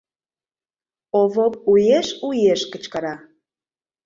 —Овоп 1.19 1.53
уэш-уэш 1.69 2.61
кычкыра. 2.71 3.15